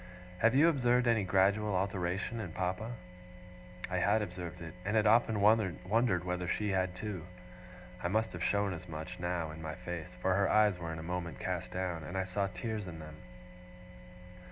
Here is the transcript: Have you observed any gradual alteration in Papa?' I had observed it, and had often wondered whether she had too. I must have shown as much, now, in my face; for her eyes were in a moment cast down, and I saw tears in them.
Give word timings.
Have 0.39 0.55
you 0.55 0.67
observed 0.67 1.05
any 1.05 1.23
gradual 1.23 1.75
alteration 1.75 2.39
in 2.39 2.53
Papa?' 2.53 2.95
I 3.87 3.97
had 3.99 4.23
observed 4.23 4.59
it, 4.59 4.73
and 4.83 4.95
had 4.95 5.05
often 5.05 5.39
wondered 5.41 6.23
whether 6.25 6.47
she 6.47 6.69
had 6.69 6.95
too. 6.95 7.27
I 8.01 8.07
must 8.07 8.31
have 8.33 8.43
shown 8.43 8.73
as 8.73 8.87
much, 8.89 9.19
now, 9.19 9.51
in 9.51 9.61
my 9.61 9.75
face; 9.75 10.09
for 10.19 10.33
her 10.33 10.49
eyes 10.49 10.79
were 10.79 10.91
in 10.91 10.97
a 10.97 11.03
moment 11.03 11.37
cast 11.39 11.69
down, 11.73 12.03
and 12.03 12.17
I 12.17 12.23
saw 12.23 12.47
tears 12.47 12.87
in 12.87 12.97
them. 12.97 13.17